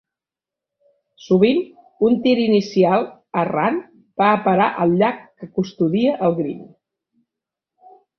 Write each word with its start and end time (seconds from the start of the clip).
Sovint, 1.25 1.57
un 2.07 2.15
tir 2.23 2.33
inicial 2.43 3.05
errant 3.41 3.77
va 4.23 4.29
a 4.29 4.39
parar 4.47 4.67
al 4.85 4.95
llac 5.03 5.21
que 5.43 5.51
custodia 5.59 6.17
el 6.29 6.35
green. 6.41 6.65